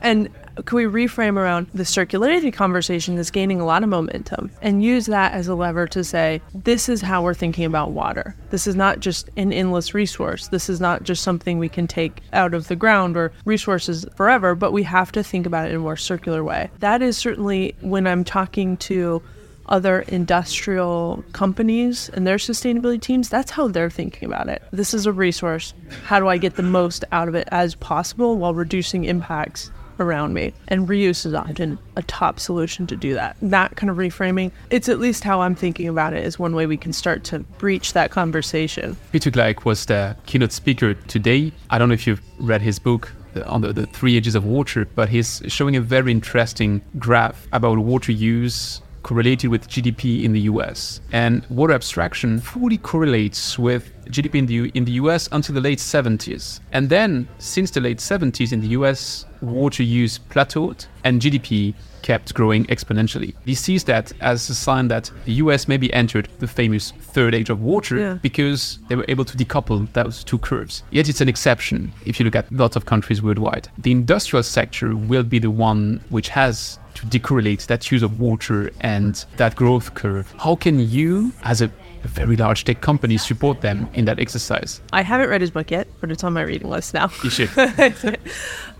and 0.00 0.28
can 0.64 0.76
we 0.76 0.84
reframe 0.84 1.36
around 1.36 1.66
the 1.72 1.84
circularity 1.84 2.52
conversation 2.52 3.16
that's 3.16 3.30
gaining 3.30 3.60
a 3.60 3.64
lot 3.64 3.82
of 3.82 3.88
momentum 3.88 4.50
and 4.60 4.82
use 4.82 5.06
that 5.06 5.32
as 5.32 5.48
a 5.48 5.54
lever 5.54 5.86
to 5.86 6.04
say 6.04 6.42
this 6.54 6.88
is 6.88 7.00
how 7.00 7.22
we're 7.22 7.34
thinking 7.34 7.64
about 7.64 7.92
water. 7.92 8.36
This 8.50 8.66
is 8.66 8.76
not 8.76 9.00
just 9.00 9.30
an 9.36 9.52
endless 9.52 9.94
resource. 9.94 10.48
This 10.48 10.68
is 10.68 10.80
not 10.80 11.04
just 11.04 11.22
something 11.22 11.58
we 11.58 11.68
can 11.68 11.86
take 11.86 12.20
out 12.32 12.52
of 12.52 12.68
the 12.68 12.76
ground 12.76 13.16
or 13.16 13.32
resources 13.44 14.04
forever, 14.14 14.54
but 14.54 14.72
we 14.72 14.82
have 14.82 15.12
to 15.12 15.22
think 15.22 15.46
about 15.46 15.66
it 15.66 15.70
in 15.70 15.76
a 15.76 15.80
more 15.80 15.96
circular 15.96 16.44
way. 16.44 16.70
That 16.80 17.00
is 17.00 17.16
certainly 17.16 17.74
when 17.80 18.06
I'm 18.06 18.24
talking 18.24 18.76
to 18.78 19.22
other 19.66 20.00
industrial 20.08 21.24
companies 21.32 22.08
and 22.10 22.26
their 22.26 22.36
sustainability 22.36 23.00
teams, 23.00 23.28
that's 23.28 23.50
how 23.50 23.68
they're 23.68 23.90
thinking 23.90 24.26
about 24.26 24.48
it. 24.48 24.62
This 24.72 24.94
is 24.94 25.06
a 25.06 25.12
resource. 25.12 25.74
How 26.04 26.20
do 26.20 26.28
I 26.28 26.38
get 26.38 26.56
the 26.56 26.62
most 26.62 27.04
out 27.12 27.28
of 27.28 27.34
it 27.34 27.48
as 27.50 27.74
possible 27.74 28.38
while 28.38 28.54
reducing 28.54 29.04
impacts 29.04 29.70
around 29.98 30.34
me? 30.34 30.52
And 30.68 30.88
reuse 30.88 31.24
is 31.24 31.34
often 31.34 31.78
a 31.96 32.02
top 32.02 32.40
solution 32.40 32.86
to 32.88 32.96
do 32.96 33.14
that. 33.14 33.36
That 33.40 33.76
kind 33.76 33.90
of 33.90 33.96
reframing, 33.96 34.50
it's 34.70 34.88
at 34.88 34.98
least 34.98 35.24
how 35.24 35.40
I'm 35.40 35.54
thinking 35.54 35.88
about 35.88 36.12
it, 36.12 36.24
is 36.24 36.38
one 36.38 36.54
way 36.54 36.66
we 36.66 36.76
can 36.76 36.92
start 36.92 37.24
to 37.24 37.40
breach 37.40 37.92
that 37.92 38.10
conversation. 38.10 38.96
Peter 39.12 39.30
Gleick 39.30 39.64
was 39.64 39.86
the 39.86 40.16
keynote 40.26 40.52
speaker 40.52 40.94
today. 40.94 41.52
I 41.70 41.78
don't 41.78 41.88
know 41.88 41.94
if 41.94 42.06
you've 42.06 42.22
read 42.38 42.62
his 42.62 42.78
book 42.78 43.12
on 43.46 43.62
the, 43.62 43.72
the 43.72 43.86
three 43.86 44.16
ages 44.16 44.34
of 44.34 44.44
water, 44.44 44.86
but 44.94 45.08
he's 45.08 45.42
showing 45.48 45.76
a 45.76 45.80
very 45.80 46.10
interesting 46.10 46.82
graph 46.98 47.46
about 47.52 47.78
water 47.78 48.12
use 48.12 48.82
correlated 49.02 49.50
with 49.50 49.68
GDP 49.68 50.24
in 50.24 50.32
the 50.32 50.40
US. 50.42 51.00
And 51.12 51.44
water 51.48 51.72
abstraction 51.74 52.40
fully 52.40 52.78
correlates 52.78 53.58
with 53.58 53.92
GDP 54.06 54.34
in 54.36 54.46
the, 54.46 54.70
in 54.74 54.84
the 54.84 54.92
US 54.92 55.28
until 55.32 55.54
the 55.54 55.60
late 55.60 55.78
70s. 55.78 56.60
And 56.72 56.88
then, 56.88 57.28
since 57.38 57.70
the 57.70 57.80
late 57.80 57.98
70s 57.98 58.52
in 58.52 58.60
the 58.60 58.68
US, 58.68 59.26
water 59.40 59.82
use 59.82 60.18
plateaued 60.18 60.86
and 61.04 61.20
GDP 61.20 61.74
kept 62.02 62.34
growing 62.34 62.64
exponentially. 62.66 63.32
He 63.44 63.54
sees 63.54 63.84
that 63.84 64.12
as 64.20 64.50
a 64.50 64.54
sign 64.56 64.88
that 64.88 65.08
the 65.24 65.34
US 65.34 65.68
maybe 65.68 65.92
entered 65.94 66.28
the 66.40 66.48
famous 66.48 66.90
third 66.90 67.32
age 67.32 67.48
of 67.48 67.60
water 67.62 67.96
Yeah. 67.96 68.14
because 68.20 68.80
they 68.88 68.96
were 68.96 69.04
able 69.08 69.24
to 69.24 69.36
decouple 69.36 69.86
those 69.92 70.24
two 70.24 70.38
curves. 70.38 70.82
Yet 70.90 71.08
it's 71.08 71.20
an 71.20 71.28
exception 71.28 71.92
if 72.04 72.18
you 72.18 72.24
look 72.24 72.34
at 72.34 72.50
lots 72.50 72.74
of 72.74 72.86
countries 72.86 73.22
worldwide. 73.22 73.68
The 73.78 73.92
industrial 73.92 74.42
sector 74.42 74.96
will 74.96 75.22
be 75.22 75.38
the 75.38 75.50
one 75.50 76.00
which 76.10 76.28
has 76.30 76.78
to 76.94 77.06
decorrelate 77.06 77.66
that 77.66 77.90
use 77.90 78.02
of 78.02 78.20
water 78.20 78.70
and 78.80 79.24
that 79.36 79.56
growth 79.56 79.94
curve. 79.94 80.32
How 80.38 80.56
can 80.56 80.78
you, 80.80 81.32
as 81.44 81.62
a, 81.62 81.70
very 82.04 82.36
large 82.36 82.64
tech 82.64 82.80
company, 82.80 83.16
support 83.16 83.60
them 83.60 83.88
in 83.94 84.04
that 84.06 84.18
exercise? 84.18 84.80
I 84.92 85.02
haven't 85.02 85.28
read 85.28 85.40
his 85.40 85.50
book 85.50 85.70
yet, 85.70 85.86
but 86.00 86.10
it's 86.10 86.24
on 86.24 86.32
my 86.32 86.42
reading 86.42 86.68
list 86.68 86.94
now. 86.94 87.10
You 87.22 87.30
should. 87.30 87.50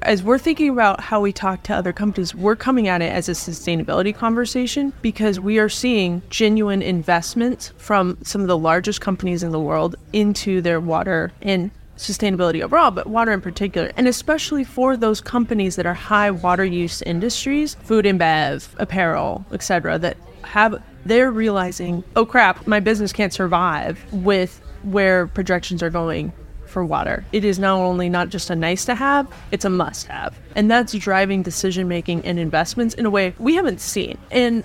as 0.02 0.23
we're 0.23 0.38
thinking 0.38 0.69
about 0.71 1.00
how 1.00 1.21
we 1.21 1.33
talk 1.33 1.62
to 1.64 1.75
other 1.75 1.92
companies, 1.92 2.35
we're 2.35 2.57
coming 2.57 2.88
at 2.88 3.00
it 3.00 3.12
as 3.12 3.28
a 3.28 3.33
sustainability 3.33 4.14
conversation 4.14 4.92
because 5.02 5.38
we 5.38 5.59
are 5.59 5.69
seeing 5.69 6.23
genuine 6.31 6.83
investments 6.83 7.73
from 7.76 8.19
some 8.23 8.40
of 8.40 8.49
the 8.49 8.59
largest 8.59 9.00
companies 9.00 9.42
in 9.42 9.52
the 9.52 9.61
world 9.61 9.97
into 10.12 10.61
their 10.61 10.81
water 10.81 11.33
and 11.42 11.71
sustainability 12.02 12.62
overall, 12.62 12.90
but 12.90 13.06
water 13.06 13.32
in 13.32 13.40
particular, 13.40 13.92
and 13.97 14.09
especially 14.09 14.64
for 14.64 14.97
those 14.97 15.21
companies 15.21 15.76
that 15.76 15.87
are 15.87 15.94
high 15.94 16.30
water 16.30 16.64
use 16.64 17.02
industries, 17.02 17.75
food 17.75 18.06
and 18.06 18.18
bev, 18.18 18.75
apparel, 18.78 19.44
etc., 19.52 19.99
that 19.99 20.16
have 20.44 20.82
they're 21.04 21.30
realizing, 21.30 22.04
oh 22.14 22.25
crap, 22.25 22.66
my 22.66 22.80
business 22.80 23.12
can't 23.12 23.32
survive 23.32 24.04
with 24.12 24.61
where 24.82 25.26
projections 25.26 25.82
are 25.82 25.90
going 25.90 26.32
for 26.66 26.85
water. 26.85 27.25
It 27.32 27.44
is 27.44 27.59
now 27.59 27.82
only 27.82 28.09
not 28.09 28.30
just 28.30 28.50
a 28.50 28.56
nice 28.56 28.85
to 28.87 28.94
have, 28.94 29.32
it's 29.50 29.64
a 29.64 29.71
must 29.71 30.06
have. 30.06 30.38
And 30.56 30.71
that's 30.71 30.92
driving 30.94 31.42
decision 31.42 31.87
making 31.87 32.25
and 32.25 32.38
investments 32.38 32.94
in 32.94 33.04
a 33.04 33.11
way 33.11 33.35
we 33.38 33.54
haven't 33.54 33.80
seen. 33.80 34.18
And 34.30 34.64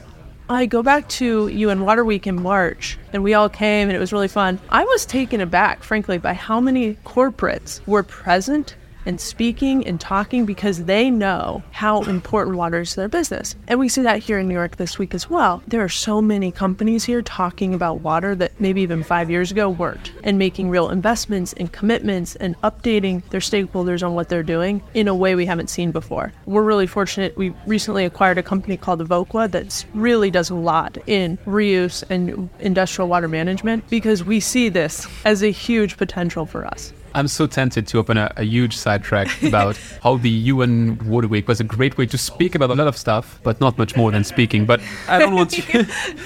I 0.49 0.65
go 0.65 0.81
back 0.81 1.09
to 1.09 1.49
UN 1.49 1.81
Water 1.81 2.05
Week 2.05 2.25
in 2.25 2.41
March, 2.41 2.97
and 3.11 3.21
we 3.21 3.33
all 3.33 3.49
came, 3.49 3.89
and 3.89 3.97
it 3.97 3.99
was 3.99 4.13
really 4.13 4.29
fun. 4.29 4.59
I 4.69 4.85
was 4.85 5.05
taken 5.05 5.41
aback, 5.41 5.83
frankly, 5.83 6.17
by 6.17 6.33
how 6.35 6.61
many 6.61 6.93
corporates 7.05 7.85
were 7.85 8.01
present 8.01 8.75
and 9.07 9.19
speaking 9.19 9.87
and 9.87 9.99
talking 9.99 10.45
because 10.45 10.83
they 10.83 11.09
know 11.09 11.63
how 11.71 12.03
important 12.03 12.57
water 12.57 12.81
is 12.81 12.91
to 12.91 12.97
their 12.97 13.07
business. 13.07 13.55
And 13.67 13.79
we 13.79 13.87
see 13.89 14.01
that 14.01 14.19
here 14.19 14.37
in 14.37 14.47
New 14.47 14.53
York 14.53 14.75
this 14.75 14.99
week 14.99 15.15
as 15.15 15.29
well. 15.29 15.63
There 15.65 15.81
are 15.81 15.89
so 15.89 16.21
many 16.21 16.51
companies 16.51 17.05
here 17.05 17.21
talking 17.21 17.73
about 17.73 18.01
water 18.01 18.35
that 18.35 18.59
maybe 18.59 18.81
even 18.81 19.03
five 19.03 19.31
years 19.31 19.49
ago 19.49 19.69
weren't, 19.69 20.11
and 20.23 20.37
making 20.37 20.69
real 20.69 20.89
investments 20.89 21.53
and 21.53 21.71
commitments 21.71 22.35
and 22.35 22.59
updating 22.61 23.27
their 23.29 23.39
stakeholders 23.39 24.05
on 24.05 24.13
what 24.13 24.27
they're 24.27 24.43
doing 24.43 24.83
in 24.93 25.07
a 25.07 25.15
way 25.15 25.35
we 25.35 25.45
haven't 25.45 25.69
seen 25.69 25.91
before. 25.91 26.33
We're 26.45 26.63
really 26.63 26.87
fortunate. 26.87 27.37
We 27.37 27.53
recently 27.65 28.03
acquired 28.03 28.37
a 28.37 28.43
company 28.43 28.75
called 28.75 28.99
Evoqua 28.99 29.49
that 29.51 29.85
really 29.93 30.29
does 30.29 30.49
a 30.49 30.55
lot 30.55 30.97
in 31.07 31.37
reuse 31.45 32.03
and 32.09 32.49
industrial 32.59 33.07
water 33.07 33.29
management 33.29 33.89
because 33.89 34.25
we 34.25 34.41
see 34.41 34.67
this 34.67 35.07
as 35.23 35.43
a 35.43 35.51
huge 35.51 35.95
potential 35.95 36.45
for 36.45 36.65
us. 36.65 36.91
I'm 37.17 37.27
so 37.27 37.47
tempted 37.47 37.87
to 37.87 37.97
open 37.97 38.15
a, 38.15 38.31
a 38.37 38.43
huge 38.43 38.77
sidetrack 38.77 39.41
about 39.51 39.75
how 40.03 40.17
the 40.17 40.29
UN 40.29 40.99
Water 41.09 41.27
Week 41.27 41.47
was 41.47 41.59
a 41.59 41.63
great 41.63 41.97
way 41.97 42.05
to 42.05 42.17
speak 42.17 42.53
about 42.53 42.69
a 42.69 42.75
lot 42.75 42.85
of 42.85 42.95
stuff, 42.95 43.39
but 43.41 43.59
not 43.59 43.75
much 43.79 43.95
more 43.95 44.11
than 44.11 44.23
speaking. 44.23 44.67
But 44.67 44.81
I 45.07 45.17
don't 45.17 45.33
want 45.33 45.49
to. 45.49 45.85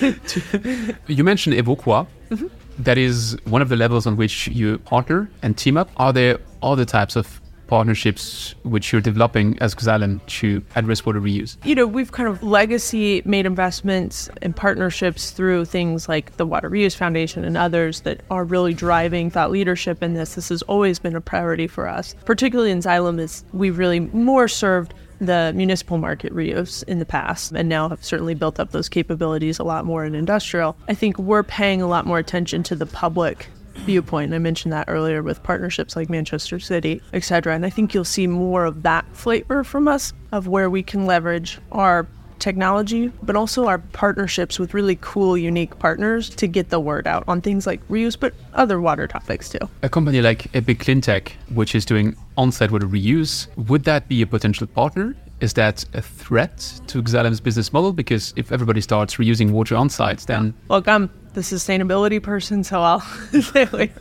to 0.10 0.96
you 1.08 1.24
mentioned 1.24 1.56
Evoqua. 1.56 2.08
Mm-hmm. 2.30 2.48
That 2.80 2.98
is 2.98 3.38
one 3.46 3.62
of 3.62 3.70
the 3.70 3.78
levels 3.78 4.06
on 4.06 4.18
which 4.18 4.50
you 4.50 4.80
partner 4.80 5.30
and 5.42 5.58
team 5.58 5.78
up. 5.78 5.90
Are 5.96 6.12
there 6.12 6.40
other 6.62 6.84
types 6.84 7.16
of 7.16 7.41
partnerships 7.72 8.54
which 8.64 8.92
you're 8.92 9.00
developing 9.00 9.58
as 9.60 9.74
Xylem 9.74 10.20
to 10.26 10.62
address 10.76 11.06
water 11.06 11.22
reuse? 11.22 11.56
you 11.64 11.74
know, 11.74 11.88
we've 11.88 12.12
kind 12.12 12.28
of 12.28 12.44
legacy 12.44 13.22
made 13.24 13.46
investments 13.46 14.30
and 14.42 14.54
partnerships 14.54 15.32
through 15.32 15.64
things 15.64 16.10
like 16.10 16.36
the 16.36 16.46
Water 16.46 16.70
Reuse 16.70 16.98
Foundation 16.98 17.46
and 17.46 17.56
others 17.56 18.02
that 18.02 18.20
are 18.30 18.44
really 18.44 18.74
driving 18.74 19.30
thought 19.30 19.52
leadership 19.52 20.04
in 20.04 20.16
this. 20.16 20.36
This 20.36 20.50
has 20.50 20.62
always 20.64 21.00
been 21.00 21.16
a 21.16 21.22
priority 21.22 21.66
for 21.66 21.88
us, 21.88 22.14
particularly 22.26 22.72
in 22.72 22.80
Xylem, 22.80 23.22
is 23.22 23.46
we've 23.54 23.78
really 23.78 24.02
more 24.02 24.50
served 24.50 24.94
the 25.22 25.54
municipal 25.56 25.98
market 25.98 26.34
reuse 26.34 26.84
in 26.90 27.00
the 27.00 27.06
past 27.06 27.54
and 27.54 27.70
now 27.70 27.88
have 27.88 28.04
certainly 28.04 28.36
built 28.36 28.60
up 28.60 28.72
those 28.72 28.90
capabilities 28.90 29.60
a 29.60 29.64
lot 29.64 29.86
more 29.86 30.04
in 30.04 30.14
industrial. 30.14 30.76
I 30.90 30.94
think 30.94 31.18
we're 31.18 31.44
paying 31.44 31.82
a 31.82 31.88
lot 31.88 32.06
more 32.06 32.20
attention 32.20 32.64
to 32.64 32.76
the 32.76 32.88
public 32.88 33.48
viewpoint. 33.80 34.26
And 34.26 34.36
I 34.36 34.40
mentioned 34.40 34.74
that 34.74 34.86
earlier 34.88 35.24
with 35.24 35.42
partnerships 35.44 35.96
like 35.96 36.10
Manchester 36.10 36.60
City, 36.60 37.02
et 37.14 37.24
cetera. 37.24 37.56
And 37.56 37.66
I 37.66 37.70
think 37.70 37.94
you'll 37.94 38.06
see 38.06 38.28
more 38.28 38.66
of 38.66 38.84
that 38.84 39.06
flavor 39.14 39.64
from 39.64 39.88
us 39.88 40.14
of 40.32 40.48
where 40.48 40.70
we 40.70 40.84
can 40.84 41.06
leverage 41.06 41.60
our 41.72 42.08
technology, 42.40 43.12
but 43.22 43.36
also 43.36 43.68
our 43.68 43.78
partnerships 43.78 44.58
with 44.58 44.74
really 44.74 44.98
cool, 45.00 45.38
unique 45.38 45.78
partners 45.78 46.28
to 46.28 46.48
get 46.48 46.70
the 46.70 46.80
word 46.80 47.06
out 47.06 47.24
on 47.28 47.40
things 47.40 47.68
like 47.68 47.88
reuse, 47.88 48.20
but 48.20 48.34
other 48.56 48.82
water 48.82 49.08
topics 49.08 49.48
too. 49.48 49.60
A 49.84 49.90
company 49.90 50.22
like 50.22 50.48
Epic 50.56 50.80
Cleantech, 50.80 51.34
which 51.54 51.76
is 51.76 51.86
doing 51.86 52.16
on-site 52.38 52.72
water 52.72 52.88
reuse, 52.88 53.48
would 53.70 53.84
that 53.84 54.08
be 54.08 54.24
a 54.24 54.26
potential 54.26 54.66
partner? 54.66 55.16
Is 55.40 55.54
that 55.54 55.86
a 55.94 56.02
threat 56.02 56.82
to 56.88 57.04
Xylem's 57.04 57.40
business 57.40 57.72
model? 57.72 57.94
Because 57.94 58.34
if 58.36 58.52
everybody 58.52 58.82
starts 58.82 59.16
reusing 59.16 59.52
water 59.52 59.76
on-site, 59.76 60.22
then 60.22 60.56
Look, 60.70 60.88
I'm 60.88 61.12
the 61.34 61.42
sustainability 61.42 62.22
person, 62.22 62.64
so 62.64 62.82
I'll 62.82 63.00
stay 63.42 63.64
away 63.64 63.92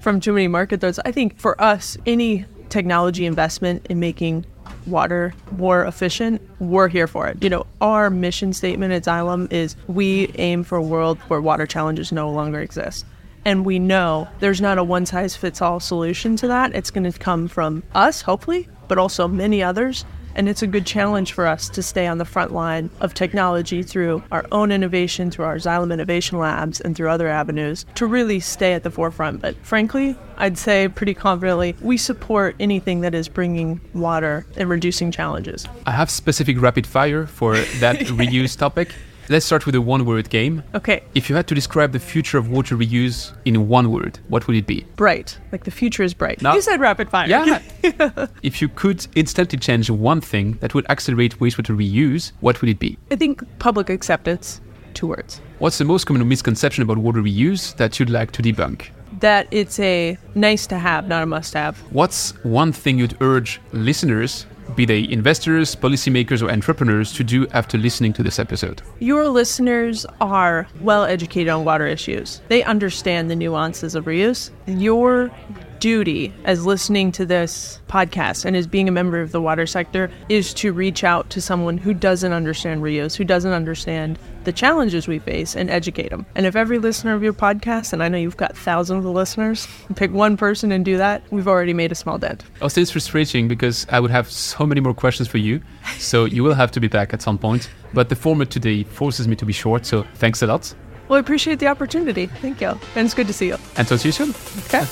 from 0.00 0.20
too 0.20 0.32
many 0.32 0.48
market 0.48 0.80
threats. 0.80 0.98
I 1.04 1.12
think 1.12 1.38
for 1.38 1.60
us, 1.60 1.96
any 2.06 2.46
technology 2.68 3.26
investment 3.26 3.86
in 3.90 4.00
making 4.00 4.46
water 4.86 5.34
more 5.56 5.84
efficient, 5.84 6.40
we're 6.58 6.88
here 6.88 7.06
for 7.06 7.26
it. 7.26 7.42
You 7.42 7.50
know, 7.50 7.66
our 7.80 8.10
mission 8.10 8.52
statement 8.52 8.92
at 8.92 9.04
Xylem 9.04 9.52
is 9.52 9.76
we 9.88 10.32
aim 10.38 10.64
for 10.64 10.76
a 10.76 10.82
world 10.82 11.18
where 11.28 11.40
water 11.40 11.66
challenges 11.66 12.12
no 12.12 12.30
longer 12.30 12.60
exist. 12.60 13.04
And 13.44 13.64
we 13.64 13.78
know 13.78 14.28
there's 14.40 14.60
not 14.60 14.78
a 14.78 14.84
one 14.84 15.06
size 15.06 15.34
fits 15.34 15.62
all 15.62 15.80
solution 15.80 16.36
to 16.36 16.48
that. 16.48 16.74
It's 16.74 16.90
going 16.90 17.10
to 17.10 17.18
come 17.18 17.48
from 17.48 17.82
us, 17.94 18.22
hopefully, 18.22 18.68
but 18.86 18.98
also 18.98 19.26
many 19.26 19.62
others. 19.62 20.04
And 20.40 20.48
it's 20.48 20.62
a 20.62 20.66
good 20.66 20.86
challenge 20.86 21.34
for 21.34 21.46
us 21.46 21.68
to 21.68 21.82
stay 21.82 22.06
on 22.06 22.16
the 22.16 22.24
front 22.24 22.50
line 22.50 22.88
of 23.02 23.12
technology 23.12 23.82
through 23.82 24.22
our 24.32 24.46
own 24.50 24.72
innovation, 24.72 25.30
through 25.30 25.44
our 25.44 25.56
Xylem 25.56 25.92
Innovation 25.92 26.38
Labs, 26.38 26.80
and 26.80 26.96
through 26.96 27.10
other 27.10 27.28
avenues 27.28 27.84
to 27.96 28.06
really 28.06 28.40
stay 28.40 28.72
at 28.72 28.82
the 28.82 28.90
forefront. 28.90 29.42
But 29.42 29.54
frankly, 29.56 30.16
I'd 30.38 30.56
say 30.56 30.88
pretty 30.88 31.12
confidently, 31.12 31.76
we 31.82 31.98
support 31.98 32.56
anything 32.58 33.02
that 33.02 33.14
is 33.14 33.28
bringing 33.28 33.82
water 33.92 34.46
and 34.56 34.70
reducing 34.70 35.10
challenges. 35.10 35.66
I 35.84 35.90
have 35.90 36.08
specific 36.08 36.58
rapid 36.58 36.86
fire 36.86 37.26
for 37.26 37.58
that 37.80 37.98
reuse 38.06 38.56
topic. 38.56 38.94
Let's 39.30 39.46
start 39.46 39.64
with 39.64 39.76
a 39.76 39.80
one 39.80 40.06
word 40.06 40.28
game. 40.28 40.64
Okay, 40.74 41.04
If 41.14 41.30
you 41.30 41.36
had 41.36 41.46
to 41.46 41.54
describe 41.54 41.92
the 41.92 42.00
future 42.00 42.36
of 42.36 42.50
water 42.50 42.76
reuse 42.76 43.32
in 43.44 43.68
one 43.68 43.92
word, 43.92 44.18
what 44.26 44.48
would 44.48 44.56
it 44.56 44.66
be? 44.66 44.84
bright. 44.96 45.38
Like 45.52 45.62
the 45.62 45.70
future 45.70 46.02
is 46.02 46.12
bright. 46.14 46.42
No. 46.42 46.52
You 46.52 46.60
said 46.60 46.80
rapid 46.80 47.08
fire. 47.08 47.28
Yeah. 47.28 47.62
if 48.42 48.60
you 48.60 48.68
could 48.68 49.06
instantly 49.14 49.56
change 49.56 49.88
one 49.88 50.20
thing 50.20 50.54
that 50.54 50.74
would 50.74 50.84
accelerate 50.90 51.38
wastewater 51.38 51.76
reuse, 51.76 52.32
what 52.40 52.60
would 52.60 52.70
it 52.70 52.80
be? 52.80 52.98
I 53.12 53.14
think 53.14 53.44
public 53.60 53.88
acceptance, 53.88 54.60
two 54.94 55.06
words. 55.06 55.40
What's 55.60 55.78
the 55.78 55.84
most 55.84 56.06
common 56.06 56.26
misconception 56.26 56.82
about 56.82 56.98
water 56.98 57.22
reuse 57.22 57.76
that 57.76 58.00
you'd 58.00 58.10
like 58.10 58.32
to 58.32 58.42
debunk? 58.42 58.88
That 59.20 59.46
it's 59.52 59.78
a 59.78 60.18
nice 60.34 60.66
to 60.66 60.76
have, 60.76 61.06
not 61.06 61.22
a 61.22 61.26
must 61.26 61.54
have. 61.54 61.78
What's 61.92 62.32
one 62.42 62.72
thing 62.72 62.98
you'd 62.98 63.16
urge 63.22 63.60
listeners, 63.70 64.46
be 64.76 64.84
they 64.84 65.08
investors, 65.08 65.76
policymakers, 65.76 66.42
or 66.42 66.50
entrepreneurs, 66.50 67.12
to 67.14 67.24
do 67.24 67.46
after 67.48 67.78
listening 67.78 68.12
to 68.14 68.22
this 68.22 68.38
episode? 68.38 68.82
Your 68.98 69.28
listeners 69.28 70.06
are 70.20 70.66
well 70.80 71.04
educated 71.04 71.48
on 71.48 71.64
water 71.64 71.86
issues. 71.86 72.40
They 72.48 72.62
understand 72.62 73.30
the 73.30 73.36
nuances 73.36 73.94
of 73.94 74.04
reuse. 74.04 74.50
Your 74.66 75.30
duty 75.80 76.32
as 76.44 76.64
listening 76.64 77.10
to 77.12 77.26
this 77.26 77.80
podcast 77.88 78.44
and 78.44 78.54
as 78.54 78.66
being 78.66 78.88
a 78.88 78.92
member 78.92 79.20
of 79.20 79.32
the 79.32 79.40
water 79.40 79.66
sector 79.66 80.10
is 80.28 80.54
to 80.54 80.72
reach 80.72 81.02
out 81.02 81.28
to 81.30 81.40
someone 81.40 81.78
who 81.78 81.92
doesn't 81.92 82.32
understand 82.32 82.82
reuse, 82.82 83.16
who 83.16 83.24
doesn't 83.24 83.52
understand 83.52 84.18
the 84.44 84.52
challenges 84.52 85.08
we 85.08 85.18
face 85.18 85.56
and 85.56 85.68
educate 85.70 86.10
them. 86.10 86.24
And 86.34 86.46
if 86.46 86.54
every 86.54 86.78
listener 86.78 87.14
of 87.14 87.22
your 87.22 87.32
podcast, 87.32 87.92
and 87.92 88.02
I 88.02 88.08
know 88.08 88.18
you've 88.18 88.36
got 88.36 88.56
thousands 88.56 89.04
of 89.04 89.10
listeners, 89.12 89.66
pick 89.96 90.12
one 90.12 90.36
person 90.36 90.70
and 90.72 90.84
do 90.84 90.96
that, 90.96 91.22
we've 91.30 91.48
already 91.48 91.74
made 91.74 91.92
a 91.92 91.94
small 91.94 92.18
dent. 92.18 92.44
Oh, 92.60 92.64
also, 92.64 92.80
it's 92.80 92.92
frustrating 92.92 93.48
because 93.48 93.86
I 93.90 93.98
would 93.98 94.12
have 94.12 94.30
so 94.30 94.64
many 94.64 94.80
more 94.80 94.94
questions 94.94 95.28
for 95.28 95.38
you. 95.38 95.60
So 95.98 96.24
you 96.36 96.44
will 96.44 96.54
have 96.54 96.70
to 96.72 96.80
be 96.80 96.88
back 96.88 97.12
at 97.12 97.20
some 97.20 97.36
point. 97.36 97.68
But 97.92 98.08
the 98.08 98.16
format 98.16 98.50
today 98.50 98.84
forces 98.84 99.26
me 99.26 99.34
to 99.36 99.44
be 99.44 99.52
short. 99.52 99.84
So 99.84 100.04
thanks 100.14 100.42
a 100.42 100.46
lot. 100.46 100.72
Well, 101.08 101.16
I 101.16 101.20
appreciate 101.20 101.58
the 101.58 101.66
opportunity. 101.66 102.26
Thank 102.26 102.60
you. 102.60 102.68
And 102.94 103.04
it's 103.06 103.14
good 103.14 103.26
to 103.26 103.32
see 103.32 103.48
you. 103.48 103.56
And 103.76 103.88
talk 103.88 103.98
to 103.98 104.06
you 104.08 104.12
soon. 104.12 104.30
Okay. 104.66 104.86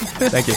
Thank 0.00 0.48
you. 0.48 0.54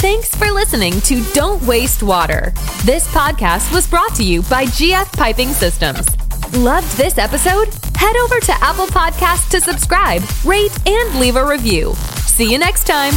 Thanks 0.00 0.34
for 0.34 0.50
listening 0.50 1.00
to 1.02 1.22
Don't 1.32 1.62
Waste 1.66 2.02
Water. 2.02 2.52
This 2.84 3.06
podcast 3.08 3.72
was 3.72 3.86
brought 3.86 4.14
to 4.16 4.24
you 4.24 4.42
by 4.42 4.66
GF 4.66 5.10
Piping 5.16 5.48
Systems. 5.48 6.06
Loved 6.56 6.96
this 6.96 7.18
episode? 7.18 7.68
Head 7.96 8.16
over 8.16 8.38
to 8.40 8.52
Apple 8.62 8.86
Podcasts 8.86 9.48
to 9.50 9.60
subscribe, 9.60 10.22
rate, 10.44 10.76
and 10.86 11.18
leave 11.18 11.36
a 11.36 11.44
review. 11.46 11.94
See 12.26 12.50
you 12.52 12.58
next 12.58 12.86
time. 12.86 13.14